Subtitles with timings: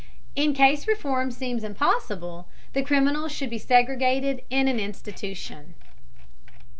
[0.35, 5.75] In case reform seems impossible, the criminal should be segregated in an institution.